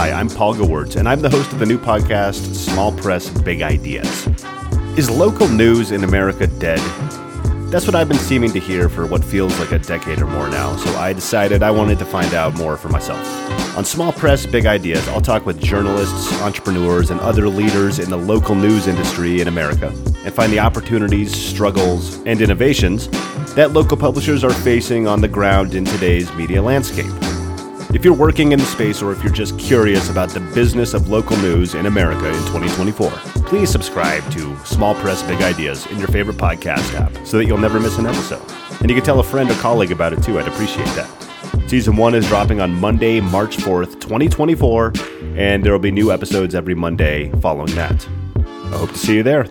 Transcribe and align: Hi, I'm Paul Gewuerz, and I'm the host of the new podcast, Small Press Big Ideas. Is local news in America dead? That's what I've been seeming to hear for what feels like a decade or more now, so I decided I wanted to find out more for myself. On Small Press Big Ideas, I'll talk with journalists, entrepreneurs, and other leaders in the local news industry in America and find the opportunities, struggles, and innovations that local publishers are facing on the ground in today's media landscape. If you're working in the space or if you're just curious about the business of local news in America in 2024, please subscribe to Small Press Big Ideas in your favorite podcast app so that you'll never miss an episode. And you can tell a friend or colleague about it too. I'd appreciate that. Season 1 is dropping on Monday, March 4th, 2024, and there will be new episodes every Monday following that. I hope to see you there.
Hi, 0.00 0.12
I'm 0.12 0.30
Paul 0.30 0.54
Gewuerz, 0.54 0.96
and 0.96 1.06
I'm 1.06 1.20
the 1.20 1.28
host 1.28 1.52
of 1.52 1.58
the 1.58 1.66
new 1.66 1.76
podcast, 1.76 2.54
Small 2.54 2.90
Press 2.90 3.28
Big 3.28 3.60
Ideas. 3.60 4.26
Is 4.96 5.10
local 5.10 5.46
news 5.46 5.90
in 5.90 6.04
America 6.04 6.46
dead? 6.46 6.78
That's 7.70 7.84
what 7.84 7.94
I've 7.94 8.08
been 8.08 8.16
seeming 8.16 8.50
to 8.52 8.58
hear 8.58 8.88
for 8.88 9.04
what 9.04 9.22
feels 9.22 9.60
like 9.60 9.72
a 9.72 9.78
decade 9.78 10.22
or 10.22 10.26
more 10.26 10.48
now, 10.48 10.74
so 10.76 10.90
I 10.96 11.12
decided 11.12 11.62
I 11.62 11.70
wanted 11.70 11.98
to 11.98 12.06
find 12.06 12.32
out 12.32 12.54
more 12.54 12.78
for 12.78 12.88
myself. 12.88 13.20
On 13.76 13.84
Small 13.84 14.10
Press 14.10 14.46
Big 14.46 14.64
Ideas, 14.64 15.06
I'll 15.08 15.20
talk 15.20 15.44
with 15.44 15.60
journalists, 15.60 16.32
entrepreneurs, 16.40 17.10
and 17.10 17.20
other 17.20 17.46
leaders 17.46 17.98
in 17.98 18.08
the 18.08 18.16
local 18.16 18.54
news 18.54 18.86
industry 18.86 19.42
in 19.42 19.48
America 19.48 19.88
and 20.24 20.32
find 20.32 20.50
the 20.50 20.60
opportunities, 20.60 21.30
struggles, 21.36 22.22
and 22.24 22.40
innovations 22.40 23.08
that 23.54 23.72
local 23.74 23.98
publishers 23.98 24.44
are 24.44 24.54
facing 24.54 25.06
on 25.06 25.20
the 25.20 25.28
ground 25.28 25.74
in 25.74 25.84
today's 25.84 26.32
media 26.36 26.62
landscape. 26.62 27.12
If 27.92 28.04
you're 28.04 28.14
working 28.14 28.52
in 28.52 28.60
the 28.60 28.64
space 28.66 29.02
or 29.02 29.10
if 29.10 29.20
you're 29.24 29.32
just 29.32 29.58
curious 29.58 30.10
about 30.10 30.28
the 30.30 30.38
business 30.38 30.94
of 30.94 31.08
local 31.08 31.36
news 31.38 31.74
in 31.74 31.86
America 31.86 32.28
in 32.28 32.38
2024, 32.46 33.10
please 33.46 33.68
subscribe 33.68 34.22
to 34.30 34.56
Small 34.64 34.94
Press 34.94 35.24
Big 35.24 35.42
Ideas 35.42 35.86
in 35.86 35.98
your 35.98 36.06
favorite 36.06 36.36
podcast 36.36 36.94
app 36.94 37.26
so 37.26 37.36
that 37.36 37.46
you'll 37.46 37.58
never 37.58 37.80
miss 37.80 37.98
an 37.98 38.06
episode. 38.06 38.42
And 38.80 38.88
you 38.88 38.94
can 38.94 39.04
tell 39.04 39.18
a 39.18 39.24
friend 39.24 39.50
or 39.50 39.54
colleague 39.54 39.90
about 39.90 40.12
it 40.12 40.22
too. 40.22 40.38
I'd 40.38 40.46
appreciate 40.46 40.86
that. 40.94 41.10
Season 41.68 41.96
1 41.96 42.14
is 42.14 42.28
dropping 42.28 42.60
on 42.60 42.72
Monday, 42.72 43.20
March 43.20 43.56
4th, 43.56 44.00
2024, 44.00 44.92
and 45.36 45.64
there 45.64 45.72
will 45.72 45.80
be 45.80 45.90
new 45.90 46.12
episodes 46.12 46.54
every 46.54 46.76
Monday 46.76 47.32
following 47.40 47.74
that. 47.74 48.08
I 48.36 48.76
hope 48.76 48.92
to 48.92 48.98
see 48.98 49.16
you 49.16 49.24
there. 49.24 49.46